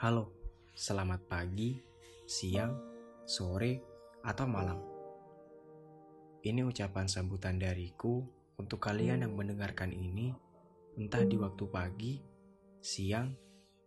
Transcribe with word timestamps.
Halo, 0.00 0.32
selamat 0.72 1.28
pagi, 1.28 1.76
siang, 2.24 2.72
sore, 3.28 3.84
atau 4.24 4.48
malam. 4.48 4.80
Ini 6.40 6.64
ucapan 6.64 7.04
sambutan 7.04 7.60
dariku 7.60 8.24
untuk 8.56 8.80
kalian 8.80 9.28
yang 9.28 9.36
mendengarkan 9.36 9.92
ini, 9.92 10.32
entah 10.96 11.20
di 11.20 11.36
waktu 11.36 11.64
pagi, 11.68 12.16
siang, 12.80 13.36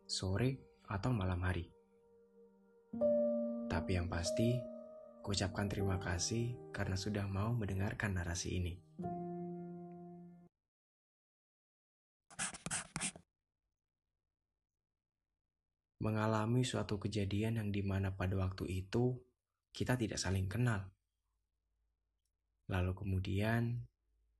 sore, 0.05 0.85
atau 0.85 1.09
malam 1.09 1.41
hari. 1.41 1.65
Tapi 3.65 3.97
yang 3.97 4.05
pasti, 4.05 4.53
kucapkan 5.25 5.65
terima 5.65 5.97
kasih 5.97 6.53
karena 6.69 6.93
sudah 6.93 7.25
mau 7.25 7.57
mendengarkan 7.57 8.21
narasi 8.21 8.61
ini. 8.61 8.77
Mengalami 16.03 16.67
suatu 16.67 16.99
kejadian 16.99 17.63
yang 17.63 17.69
di 17.71 17.79
mana 17.79 18.11
pada 18.11 18.35
waktu 18.35 18.67
itu 18.67 19.15
kita 19.71 19.95
tidak 19.95 20.19
saling 20.19 20.51
kenal. 20.51 20.91
Lalu 22.67 22.91
kemudian 22.91 23.87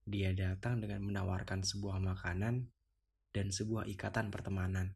dia 0.04 0.36
datang 0.36 0.84
dengan 0.84 1.00
menawarkan 1.08 1.64
sebuah 1.64 2.04
makanan 2.04 2.68
dan 3.32 3.48
sebuah 3.48 3.88
ikatan 3.88 4.28
pertemanan. 4.28 4.92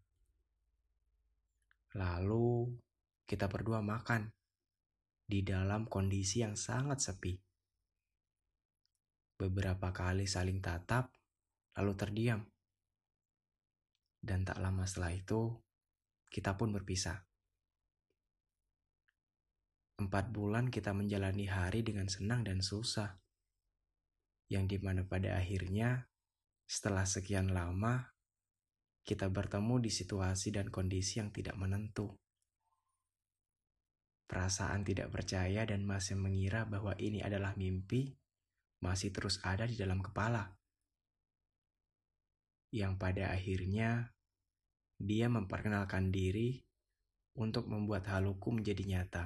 Lalu 1.96 2.76
kita 3.24 3.48
berdua 3.48 3.80
makan 3.80 4.28
di 5.24 5.48
dalam 5.48 5.88
kondisi 5.88 6.44
yang 6.44 6.60
sangat 6.60 7.00
sepi. 7.00 7.40
Beberapa 9.40 9.96
kali 9.96 10.28
saling 10.28 10.60
tatap, 10.60 11.16
lalu 11.80 11.94
terdiam. 11.96 12.42
Dan 14.20 14.44
tak 14.44 14.60
lama 14.60 14.84
setelah 14.84 15.14
itu, 15.14 15.56
kita 16.28 16.56
pun 16.60 16.76
berpisah. 16.76 17.24
Empat 19.98 20.30
bulan 20.30 20.70
kita 20.70 20.94
menjalani 20.94 21.50
hari 21.50 21.82
dengan 21.82 22.06
senang 22.06 22.46
dan 22.46 22.62
susah. 22.62 23.18
Yang 24.48 24.66
di 24.72 24.78
mana 24.80 25.02
pada 25.04 25.36
akhirnya, 25.36 26.06
setelah 26.70 27.04
sekian 27.04 27.52
lama, 27.52 28.14
kita 29.08 29.32
bertemu 29.32 29.82
di 29.82 29.92
situasi 29.92 30.54
dan 30.54 30.70
kondisi 30.70 31.18
yang 31.18 31.34
tidak 31.34 31.58
menentu. 31.58 32.14
Perasaan 34.28 34.84
tidak 34.84 35.10
percaya 35.10 35.64
dan 35.64 35.88
masih 35.88 36.20
mengira 36.20 36.68
bahwa 36.68 36.92
ini 37.00 37.24
adalah 37.24 37.56
mimpi 37.56 38.12
masih 38.84 39.10
terus 39.10 39.42
ada 39.42 39.66
di 39.66 39.74
dalam 39.74 40.04
kepala. 40.04 40.54
Yang 42.70 42.94
pada 43.00 43.32
akhirnya 43.32 44.12
dia 44.98 45.30
memperkenalkan 45.30 46.10
diri 46.10 46.58
untuk 47.38 47.70
membuat 47.70 48.10
haluku 48.10 48.50
menjadi 48.50 48.84
nyata. 48.84 49.26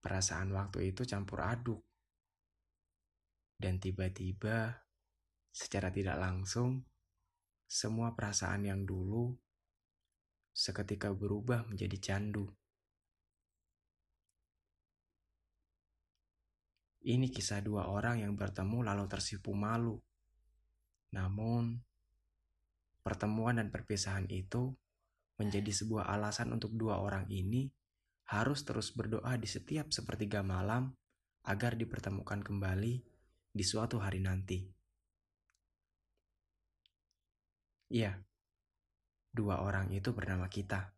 Perasaan 0.00 0.52
waktu 0.52 0.92
itu 0.92 1.04
campur 1.08 1.44
aduk. 1.44 1.80
Dan 3.60 3.76
tiba-tiba, 3.76 4.72
secara 5.52 5.92
tidak 5.92 6.16
langsung, 6.16 6.84
semua 7.68 8.16
perasaan 8.16 8.64
yang 8.64 8.88
dulu 8.88 9.36
seketika 10.52 11.12
berubah 11.12 11.68
menjadi 11.68 11.96
candu. 12.00 12.48
Ini 17.00 17.32
kisah 17.32 17.64
dua 17.64 17.88
orang 17.88 18.20
yang 18.20 18.36
bertemu 18.36 18.84
lalu 18.84 19.04
tersipu 19.08 19.56
malu. 19.56 19.96
Namun, 21.16 21.80
Pertemuan 23.00 23.56
dan 23.56 23.72
perpisahan 23.72 24.28
itu 24.28 24.76
menjadi 25.40 25.72
sebuah 25.72 26.12
alasan 26.12 26.52
untuk 26.52 26.76
dua 26.76 27.00
orang 27.00 27.24
ini 27.32 27.72
harus 28.28 28.62
terus 28.62 28.92
berdoa 28.92 29.40
di 29.40 29.48
setiap 29.48 29.88
sepertiga 29.90 30.44
malam 30.44 30.92
agar 31.48 31.74
dipertemukan 31.74 32.44
kembali 32.44 32.94
di 33.50 33.64
suatu 33.64 33.98
hari 33.98 34.20
nanti. 34.20 34.68
Iya, 37.90 38.14
dua 39.34 39.66
orang 39.66 39.90
itu 39.90 40.14
bernama 40.14 40.46
kita. 40.46 40.94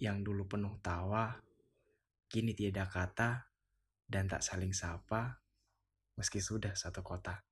Yang 0.00 0.18
dulu 0.24 0.42
penuh 0.48 0.78
tawa, 0.80 1.36
kini 2.30 2.56
tiada 2.56 2.88
kata 2.88 3.44
dan 4.06 4.30
tak 4.30 4.40
saling 4.40 4.72
sapa 4.72 5.42
meski 6.16 6.40
sudah 6.40 6.72
satu 6.72 7.04
kota. 7.04 7.44